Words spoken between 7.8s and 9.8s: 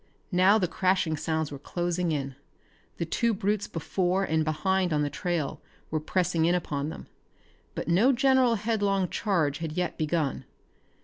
no general headlong charge had